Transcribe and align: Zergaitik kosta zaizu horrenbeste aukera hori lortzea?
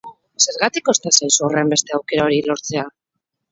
Zergaitik 0.45 0.85
kosta 0.89 1.11
zaizu 1.19 1.45
horrenbeste 1.49 1.97
aukera 1.99 2.27
hori 2.31 2.43
lortzea? 2.51 2.89